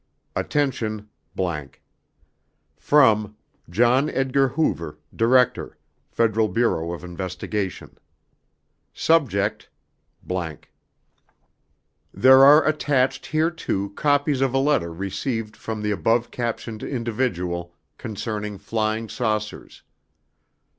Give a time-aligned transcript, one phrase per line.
[0.35, 1.07] Attention:____
[2.75, 3.37] From:
[3.69, 5.77] John Edgar Hoover, Director
[6.09, 7.99] Federal Bureau of Investigation
[8.95, 9.69] Subject:____
[12.11, 18.57] There are attached hereto copies of a letter received from the above captioned individual concerning
[18.57, 19.83] "flying saucers."